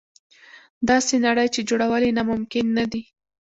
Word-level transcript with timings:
داسې 0.89 1.15
نړۍ 1.25 1.47
چې 1.55 1.61
جوړول 1.69 2.01
یې 2.07 2.15
ناممکن 2.17 2.65
نه 2.77 2.85
دي. 2.91 3.03